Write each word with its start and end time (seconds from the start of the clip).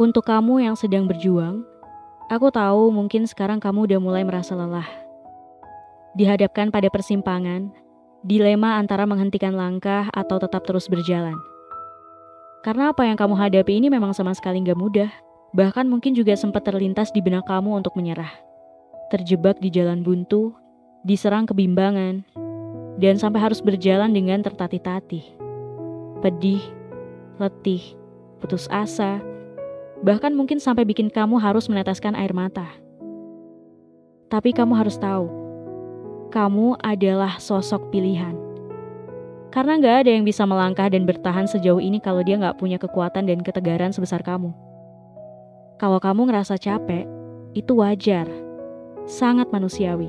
Untuk 0.00 0.24
kamu 0.24 0.64
yang 0.64 0.80
sedang 0.80 1.04
berjuang, 1.04 1.60
aku 2.32 2.48
tahu 2.48 2.88
mungkin 2.88 3.28
sekarang 3.28 3.60
kamu 3.60 3.84
udah 3.84 4.00
mulai 4.00 4.24
merasa 4.24 4.56
lelah. 4.56 4.88
Dihadapkan 6.16 6.72
pada 6.72 6.88
persimpangan, 6.88 7.68
dilema 8.24 8.80
antara 8.80 9.04
menghentikan 9.04 9.52
langkah 9.52 10.08
atau 10.16 10.40
tetap 10.40 10.64
terus 10.64 10.88
berjalan. 10.88 11.36
Karena 12.64 12.96
apa 12.96 13.04
yang 13.04 13.20
kamu 13.20 13.36
hadapi 13.36 13.76
ini 13.76 13.92
memang 13.92 14.16
sama 14.16 14.32
sekali 14.32 14.64
nggak 14.64 14.80
mudah. 14.80 15.12
Bahkan 15.52 15.84
mungkin 15.84 16.16
juga 16.16 16.32
sempat 16.32 16.64
terlintas 16.64 17.12
di 17.12 17.20
benak 17.20 17.44
kamu 17.44 17.84
untuk 17.84 17.92
menyerah. 17.92 18.32
Terjebak 19.12 19.60
di 19.60 19.68
jalan 19.68 20.00
buntu, 20.00 20.56
diserang 21.04 21.44
kebimbangan, 21.44 22.24
dan 22.96 23.20
sampai 23.20 23.44
harus 23.44 23.60
berjalan 23.60 24.16
dengan 24.16 24.40
tertatih-tatih. 24.40 25.28
Pedih, 26.24 26.64
letih, 27.36 27.84
putus 28.40 28.64
asa, 28.72 29.20
bahkan 30.00 30.32
mungkin 30.32 30.56
sampai 30.56 30.88
bikin 30.88 31.12
kamu 31.12 31.36
harus 31.40 31.68
meneteskan 31.68 32.16
air 32.16 32.32
mata. 32.32 32.66
Tapi 34.30 34.54
kamu 34.54 34.78
harus 34.78 34.96
tahu, 34.96 35.26
kamu 36.30 36.78
adalah 36.80 37.36
sosok 37.42 37.90
pilihan. 37.90 38.38
Karena 39.50 39.74
nggak 39.82 40.06
ada 40.06 40.10
yang 40.14 40.22
bisa 40.22 40.46
melangkah 40.46 40.86
dan 40.86 41.02
bertahan 41.02 41.50
sejauh 41.50 41.82
ini 41.82 41.98
kalau 41.98 42.22
dia 42.22 42.38
nggak 42.38 42.62
punya 42.62 42.78
kekuatan 42.78 43.26
dan 43.26 43.42
ketegaran 43.42 43.90
sebesar 43.90 44.22
kamu. 44.22 44.54
Kalau 45.82 45.98
kamu 45.98 46.30
ngerasa 46.30 46.54
capek, 46.54 47.02
itu 47.58 47.74
wajar, 47.82 48.30
sangat 49.10 49.50
manusiawi. 49.50 50.06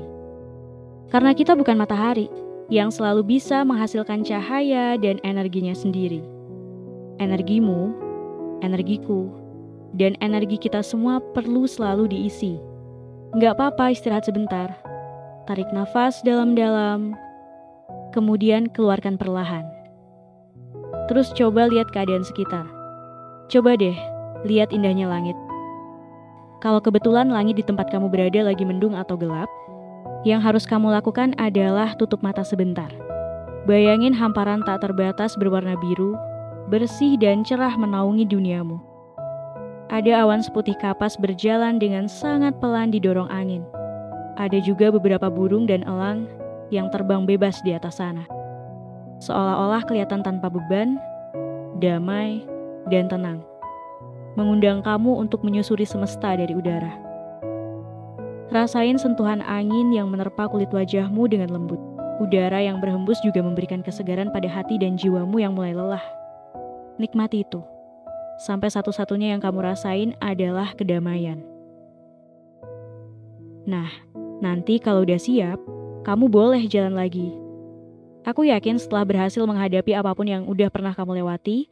Karena 1.10 1.34
kita 1.34 1.58
bukan 1.58 1.74
matahari 1.74 2.30
yang 2.70 2.94
selalu 2.94 3.26
bisa 3.36 3.66
menghasilkan 3.66 4.22
cahaya 4.22 4.94
dan 4.94 5.18
energinya 5.26 5.74
sendiri. 5.74 6.22
Energimu, 7.18 7.90
energiku, 8.62 9.41
dan 9.96 10.16
energi 10.24 10.56
kita 10.56 10.80
semua 10.80 11.20
perlu 11.32 11.68
selalu 11.68 12.08
diisi. 12.12 12.56
Nggak 13.36 13.56
apa-apa 13.56 13.92
istirahat 13.92 14.28
sebentar. 14.28 14.72
Tarik 15.48 15.68
nafas 15.72 16.20
dalam-dalam, 16.22 17.16
kemudian 18.12 18.68
keluarkan 18.70 19.16
perlahan. 19.16 19.64
Terus 21.10 21.32
coba 21.34 21.66
lihat 21.66 21.90
keadaan 21.90 22.22
sekitar. 22.22 22.64
Coba 23.50 23.74
deh, 23.74 23.96
lihat 24.46 24.70
indahnya 24.70 25.08
langit. 25.08 25.34
Kalau 26.62 26.78
kebetulan 26.78 27.26
langit 27.26 27.58
di 27.58 27.64
tempat 27.66 27.90
kamu 27.90 28.06
berada 28.06 28.46
lagi 28.46 28.62
mendung 28.62 28.94
atau 28.94 29.18
gelap, 29.18 29.50
yang 30.22 30.38
harus 30.38 30.62
kamu 30.62 30.94
lakukan 30.94 31.34
adalah 31.42 31.98
tutup 31.98 32.22
mata 32.22 32.46
sebentar. 32.46 32.88
Bayangin 33.66 34.14
hamparan 34.14 34.62
tak 34.62 34.86
terbatas 34.86 35.34
berwarna 35.34 35.74
biru, 35.74 36.14
bersih 36.70 37.18
dan 37.18 37.42
cerah 37.42 37.74
menaungi 37.74 38.22
duniamu. 38.30 38.91
Ada 39.92 40.24
awan 40.24 40.40
seputih 40.40 40.72
kapas 40.80 41.20
berjalan 41.20 41.76
dengan 41.76 42.08
sangat 42.08 42.56
pelan 42.64 42.88
didorong 42.88 43.28
angin. 43.28 43.60
Ada 44.40 44.64
juga 44.64 44.88
beberapa 44.88 45.28
burung 45.28 45.68
dan 45.68 45.84
elang 45.84 46.24
yang 46.72 46.88
terbang 46.88 47.28
bebas 47.28 47.60
di 47.60 47.76
atas 47.76 48.00
sana. 48.00 48.24
Seolah-olah 49.20 49.84
kelihatan 49.84 50.24
tanpa 50.24 50.48
beban, 50.48 50.96
damai, 51.76 52.40
dan 52.88 53.12
tenang. 53.12 53.44
Mengundang 54.32 54.80
kamu 54.80 55.12
untuk 55.28 55.44
menyusuri 55.44 55.84
semesta 55.84 56.40
dari 56.40 56.56
udara. 56.56 56.96
Rasain 58.48 58.96
sentuhan 58.96 59.44
angin 59.44 59.92
yang 59.92 60.08
menerpa 60.08 60.48
kulit 60.48 60.72
wajahmu 60.72 61.28
dengan 61.28 61.52
lembut. 61.52 61.80
Udara 62.16 62.64
yang 62.64 62.80
berhembus 62.80 63.20
juga 63.20 63.44
memberikan 63.44 63.84
kesegaran 63.84 64.32
pada 64.32 64.48
hati 64.48 64.80
dan 64.80 64.96
jiwamu 64.96 65.36
yang 65.36 65.52
mulai 65.52 65.76
lelah. 65.76 66.04
Nikmati 66.96 67.44
itu. 67.44 67.60
Sampai 68.40 68.72
satu-satunya 68.72 69.36
yang 69.36 69.40
kamu 69.44 69.60
rasain 69.60 70.16
adalah 70.22 70.72
kedamaian. 70.72 71.44
Nah, 73.68 73.90
nanti 74.42 74.82
kalau 74.82 75.06
udah 75.06 75.20
siap, 75.20 75.60
kamu 76.02 76.26
boleh 76.26 76.64
jalan 76.66 76.96
lagi. 76.98 77.30
Aku 78.22 78.46
yakin 78.46 78.78
setelah 78.78 79.06
berhasil 79.06 79.42
menghadapi 79.42 79.94
apa 79.98 80.14
pun 80.14 80.26
yang 80.26 80.46
udah 80.46 80.70
pernah 80.70 80.94
kamu 80.94 81.22
lewati, 81.22 81.70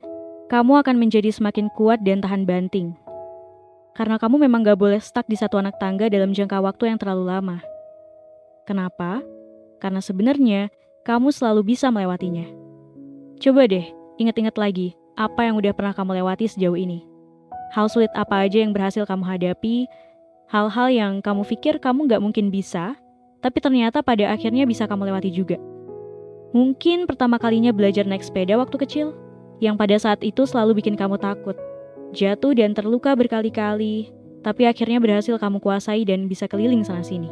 kamu 0.50 0.82
akan 0.82 0.96
menjadi 0.98 1.30
semakin 1.30 1.70
kuat 1.78 2.02
dan 2.02 2.22
tahan 2.22 2.46
banting. 2.46 2.94
Karena 3.94 4.18
kamu 4.18 4.46
memang 4.46 4.62
gak 4.66 4.78
boleh 4.78 4.98
stuck 5.02 5.26
di 5.26 5.34
satu 5.34 5.58
anak 5.58 5.78
tangga 5.78 6.06
dalam 6.10 6.30
jangka 6.30 6.62
waktu 6.62 6.94
yang 6.94 6.98
terlalu 6.98 7.26
lama. 7.26 7.58
Kenapa? 8.66 9.22
Karena 9.82 9.98
sebenarnya 9.98 10.70
kamu 11.02 11.34
selalu 11.34 11.74
bisa 11.74 11.90
melewatinya. 11.90 12.46
Coba 13.40 13.66
deh, 13.66 13.86
ingat-ingat 14.20 14.54
lagi 14.60 14.99
apa 15.20 15.44
yang 15.44 15.60
udah 15.60 15.76
pernah 15.76 15.92
kamu 15.92 16.24
lewati 16.24 16.48
sejauh 16.48 16.80
ini. 16.80 17.04
Hal 17.76 17.92
sulit 17.92 18.08
apa 18.16 18.48
aja 18.48 18.64
yang 18.64 18.72
berhasil 18.72 19.04
kamu 19.04 19.20
hadapi, 19.28 19.84
hal-hal 20.48 20.88
yang 20.88 21.12
kamu 21.20 21.44
pikir 21.44 21.76
kamu 21.76 22.08
gak 22.08 22.24
mungkin 22.24 22.48
bisa, 22.48 22.96
tapi 23.44 23.60
ternyata 23.60 24.00
pada 24.00 24.32
akhirnya 24.32 24.64
bisa 24.64 24.88
kamu 24.88 25.12
lewati 25.12 25.28
juga. 25.28 25.60
Mungkin 26.56 27.04
pertama 27.04 27.36
kalinya 27.38 27.70
belajar 27.70 28.08
naik 28.08 28.24
sepeda 28.24 28.56
waktu 28.56 28.80
kecil, 28.80 29.12
yang 29.60 29.76
pada 29.76 29.94
saat 30.00 30.24
itu 30.24 30.48
selalu 30.48 30.80
bikin 30.80 30.96
kamu 30.96 31.20
takut, 31.20 31.54
jatuh 32.16 32.56
dan 32.56 32.72
terluka 32.72 33.12
berkali-kali, 33.14 34.10
tapi 34.40 34.64
akhirnya 34.66 34.98
berhasil 34.98 35.36
kamu 35.36 35.60
kuasai 35.60 36.02
dan 36.02 36.26
bisa 36.26 36.48
keliling 36.48 36.82
sana-sini. 36.82 37.28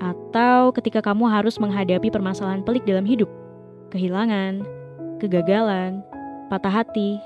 Atau 0.00 0.72
ketika 0.72 1.04
kamu 1.04 1.28
harus 1.28 1.60
menghadapi 1.60 2.08
permasalahan 2.08 2.64
pelik 2.64 2.82
dalam 2.88 3.04
hidup, 3.04 3.28
kehilangan, 3.92 4.64
kegagalan, 5.20 6.00
patah 6.50 6.82
hati, 6.82 7.22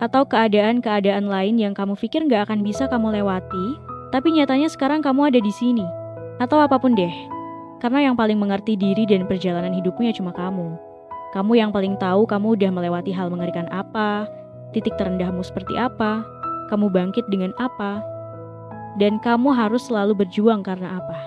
atau 0.00 0.24
keadaan-keadaan 0.24 1.28
lain 1.28 1.60
yang 1.60 1.76
kamu 1.76 1.92
pikir 1.96 2.24
gak 2.26 2.48
akan 2.48 2.64
bisa 2.64 2.88
kamu 2.88 3.20
lewati, 3.20 3.66
tapi 4.10 4.32
nyatanya 4.32 4.72
sekarang 4.72 5.04
kamu 5.04 5.28
ada 5.28 5.40
di 5.40 5.52
sini, 5.52 5.84
atau 6.40 6.56
apa 6.60 6.80
pun 6.80 6.96
deh, 6.96 7.12
karena 7.84 8.10
yang 8.10 8.16
paling 8.16 8.40
mengerti 8.40 8.74
diri 8.74 9.04
dan 9.04 9.28
perjalanan 9.28 9.76
hidupmu 9.76 10.08
ya 10.08 10.12
cuma 10.16 10.32
kamu. 10.32 10.74
Kamu 11.36 11.52
yang 11.52 11.68
paling 11.68 12.00
tahu 12.00 12.24
kamu 12.24 12.56
udah 12.56 12.70
melewati 12.72 13.12
hal 13.12 13.28
mengerikan 13.28 13.68
apa, 13.68 14.24
titik 14.72 14.96
terendahmu 14.96 15.44
seperti 15.44 15.76
apa, 15.76 16.24
kamu 16.72 16.88
bangkit 16.88 17.28
dengan 17.28 17.52
apa, 17.60 18.00
dan 18.96 19.20
kamu 19.20 19.52
harus 19.52 19.84
selalu 19.84 20.16
berjuang 20.16 20.64
karena 20.64 20.96
apa. 20.96 21.18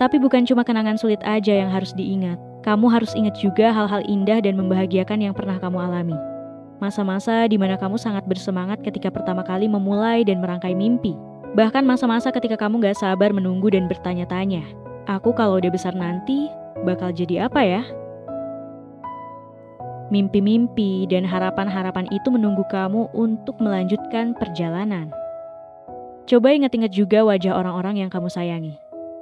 Tapi 0.00 0.16
bukan 0.22 0.46
cuma 0.48 0.64
kenangan 0.64 0.96
sulit 0.96 1.20
aja 1.26 1.52
yang 1.52 1.68
harus 1.68 1.92
diingat. 1.92 2.47
Kamu 2.66 2.90
harus 2.90 3.14
ingat 3.14 3.38
juga 3.38 3.70
hal-hal 3.70 4.02
indah 4.06 4.42
dan 4.42 4.58
membahagiakan 4.58 5.22
yang 5.22 5.34
pernah 5.34 5.58
kamu 5.62 5.78
alami. 5.78 6.18
Masa-masa 6.78 7.46
di 7.50 7.58
mana 7.58 7.74
kamu 7.74 7.98
sangat 7.98 8.26
bersemangat 8.26 8.82
ketika 8.86 9.10
pertama 9.10 9.42
kali 9.42 9.66
memulai 9.66 10.22
dan 10.22 10.38
merangkai 10.38 10.74
mimpi. 10.74 11.14
Bahkan 11.54 11.82
masa-masa 11.82 12.30
ketika 12.30 12.54
kamu 12.54 12.82
gak 12.82 12.98
sabar 12.98 13.34
menunggu 13.34 13.72
dan 13.72 13.90
bertanya-tanya, 13.90 14.62
Aku 15.08 15.32
kalau 15.32 15.56
udah 15.56 15.72
besar 15.72 15.96
nanti 15.96 16.52
bakal 16.84 17.08
jadi 17.08 17.48
apa 17.48 17.64
ya? 17.64 17.82
Mimpi-mimpi 20.12 21.08
dan 21.08 21.24
harapan-harapan 21.24 22.04
itu 22.12 22.28
menunggu 22.28 22.60
kamu 22.68 23.08
untuk 23.16 23.56
melanjutkan 23.56 24.36
perjalanan. 24.36 25.08
Coba 26.28 26.52
ingat-ingat 26.52 26.92
juga 26.92 27.24
wajah 27.24 27.56
orang-orang 27.56 28.04
yang 28.04 28.10
kamu 28.12 28.28
sayangi. 28.28 28.76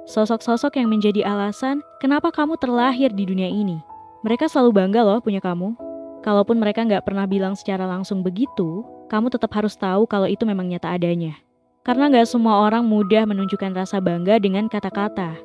Sosok-sosok 0.07 0.79
yang 0.79 0.87
menjadi 0.87 1.27
alasan 1.27 1.83
kenapa 1.99 2.31
kamu 2.31 2.55
terlahir 2.55 3.11
di 3.11 3.27
dunia 3.27 3.51
ini. 3.51 3.75
Mereka 4.23 4.47
selalu 4.47 4.79
bangga 4.79 5.03
loh 5.03 5.19
punya 5.19 5.43
kamu. 5.43 5.75
Kalaupun 6.23 6.55
mereka 6.63 6.87
nggak 6.87 7.03
pernah 7.03 7.27
bilang 7.27 7.59
secara 7.59 7.83
langsung 7.83 8.23
begitu, 8.23 8.87
kamu 9.11 9.27
tetap 9.27 9.51
harus 9.51 9.75
tahu 9.75 10.07
kalau 10.07 10.23
itu 10.23 10.47
memang 10.47 10.71
nyata 10.71 10.95
adanya. 10.95 11.35
Karena 11.83 12.07
nggak 12.07 12.23
semua 12.23 12.63
orang 12.63 12.87
mudah 12.87 13.27
menunjukkan 13.27 13.75
rasa 13.75 13.99
bangga 13.99 14.39
dengan 14.39 14.71
kata-kata. 14.71 15.35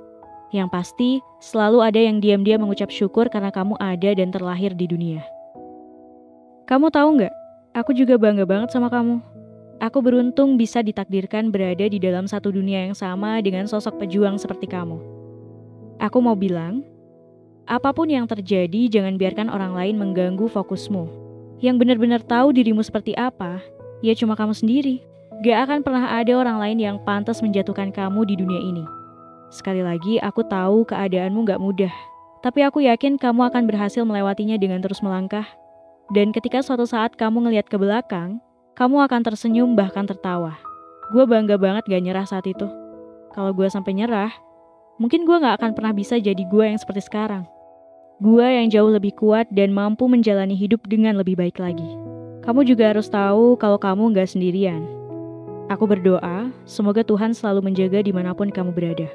Yang 0.55 0.69
pasti, 0.71 1.11
selalu 1.43 1.83
ada 1.83 1.99
yang 1.99 2.23
diam-diam 2.23 2.63
mengucap 2.63 2.95
syukur 2.95 3.27
karena 3.35 3.51
kamu 3.51 3.75
ada 3.83 4.15
dan 4.15 4.31
terlahir 4.31 4.79
di 4.79 4.87
dunia. 4.87 5.27
Kamu 6.71 6.87
tahu 6.95 7.19
nggak? 7.19 7.35
Aku 7.83 7.91
juga 7.99 8.15
bangga 8.15 8.47
banget 8.47 8.71
sama 8.71 8.87
kamu. 8.87 9.42
Aku 9.83 9.99
beruntung 9.99 10.55
bisa 10.55 10.79
ditakdirkan 10.79 11.51
berada 11.51 11.83
di 11.91 11.99
dalam 11.99 12.31
satu 12.31 12.55
dunia 12.55 12.87
yang 12.87 12.95
sama 12.95 13.43
dengan 13.43 13.67
sosok 13.67 13.99
pejuang 13.99 14.39
seperti 14.39 14.71
kamu. 14.71 14.95
Aku 15.99 16.23
mau 16.23 16.39
bilang, 16.39 16.87
apa 17.67 17.91
pun 17.91 18.07
yang 18.07 18.31
terjadi, 18.31 18.87
jangan 18.87 19.19
biarkan 19.19 19.51
orang 19.51 19.75
lain 19.75 19.99
mengganggu 19.99 20.47
fokusmu. 20.47 21.11
Yang 21.59 21.77
benar-benar 21.83 22.23
tahu 22.23 22.55
dirimu 22.55 22.79
seperti 22.87 23.19
apa, 23.19 23.59
ya 24.07 24.15
cuma 24.15 24.39
kamu 24.39 24.55
sendiri. 24.55 25.03
Gak 25.43 25.67
akan 25.67 25.79
pernah 25.83 26.15
ada 26.15 26.31
orang 26.39 26.63
lain 26.63 26.79
yang 26.79 26.97
pantas 27.03 27.43
menjatuhkan 27.43 27.91
kamu 27.91 28.23
di 28.23 28.39
dunia 28.39 28.63
ini. 28.63 28.87
Sekali 29.51 29.83
lagi, 29.83 30.23
aku 30.23 30.47
tahu 30.47 30.87
keadaanmu 30.87 31.43
gak 31.43 31.59
mudah. 31.59 31.95
Tapi 32.39 32.63
aku 32.63 32.87
yakin 32.87 33.19
kamu 33.19 33.51
akan 33.51 33.67
berhasil 33.67 34.07
melewatinya 34.07 34.55
dengan 34.55 34.79
terus 34.79 35.03
melangkah. 35.03 35.47
Dan 36.15 36.31
ketika 36.31 36.63
suatu 36.63 36.87
saat 36.87 37.19
kamu 37.19 37.51
ngelihat 37.51 37.67
ke 37.67 37.75
belakang, 37.75 38.39
kamu 38.73 39.05
akan 39.05 39.21
tersenyum 39.21 39.77
bahkan 39.77 40.09
tertawa. 40.09 40.57
Gue 41.13 41.29
bangga 41.29 41.61
banget 41.61 41.85
gak 41.85 42.03
nyerah 42.03 42.25
saat 42.25 42.49
itu. 42.49 42.65
Kalau 43.37 43.53
gue 43.53 43.69
sampai 43.69 43.93
nyerah, 43.93 44.33
mungkin 44.97 45.29
gue 45.29 45.37
gak 45.37 45.61
akan 45.61 45.77
pernah 45.77 45.93
bisa 45.93 46.17
jadi 46.17 46.41
gue 46.41 46.65
yang 46.65 46.81
seperti 46.81 47.05
sekarang. 47.05 47.45
Gue 48.17 48.45
yang 48.49 48.73
jauh 48.73 48.89
lebih 48.89 49.13
kuat 49.13 49.45
dan 49.53 49.77
mampu 49.77 50.09
menjalani 50.09 50.57
hidup 50.57 50.89
dengan 50.89 51.21
lebih 51.21 51.37
baik 51.37 51.61
lagi. 51.61 51.85
Kamu 52.41 52.65
juga 52.65 52.97
harus 52.97 53.13
tahu 53.13 53.61
kalau 53.61 53.77
kamu 53.77 54.17
gak 54.17 54.33
sendirian. 54.33 54.89
Aku 55.69 55.85
berdoa, 55.85 56.49
semoga 56.65 57.05
Tuhan 57.05 57.37
selalu 57.37 57.69
menjaga 57.69 58.01
di 58.01 58.13
mana 58.13 58.33
pun 58.33 58.49
kamu 58.49 58.73
berada. 58.73 59.09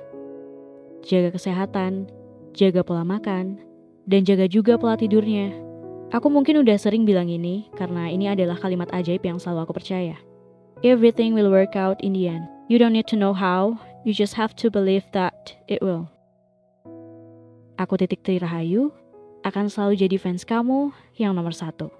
Jaga 1.01 1.33
kesehatan, 1.33 2.05
jaga 2.53 2.85
pola 2.85 3.01
makan, 3.01 3.57
dan 4.05 4.21
jaga 4.21 4.45
juga 4.45 4.77
pola 4.77 4.93
tidurnya. 4.93 5.66
Aku 6.07 6.31
mungkin 6.31 6.63
udah 6.63 6.79
sering 6.79 7.03
bilang 7.03 7.27
ini, 7.27 7.67
karena 7.75 8.07
ini 8.07 8.31
adalah 8.31 8.55
kalimat 8.55 8.87
ajaib 8.95 9.27
yang 9.27 9.43
selalu 9.43 9.67
aku 9.67 9.73
percaya. 9.75 10.15
Everything 10.79 11.35
will 11.35 11.51
work 11.51 11.75
out 11.75 11.99
in 11.99 12.15
the 12.15 12.31
end. 12.31 12.47
You 12.71 12.79
don't 12.79 12.95
need 12.95 13.11
to 13.11 13.19
know 13.19 13.35
how, 13.35 13.75
you 14.07 14.15
just 14.15 14.39
have 14.39 14.55
to 14.63 14.71
believe 14.71 15.03
that 15.11 15.59
it 15.67 15.83
will. 15.83 16.07
Aku 17.75 17.99
Titik 17.99 18.23
Tri 18.23 18.39
Rahayu, 18.39 18.95
akan 19.43 19.67
selalu 19.67 19.99
jadi 19.99 20.15
fans 20.15 20.47
kamu 20.47 20.95
yang 21.19 21.35
nomor 21.35 21.51
satu. 21.51 21.91